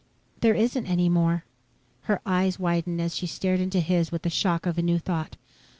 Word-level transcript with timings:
"There 0.39 0.55
isn't 0.55 0.87
any 0.87 1.09
more." 1.09 1.43
Her 2.05 2.21
eyes 2.25 2.57
widened 2.57 2.99
as 2.99 3.15
she 3.15 3.27
stared 3.27 3.59
into 3.59 3.79
his 3.79 4.11
with 4.11 4.23
the 4.23 4.31
shock 4.31 4.65
of 4.65 4.79
a 4.79 4.81
new 4.81 4.97
thought. 4.97 5.37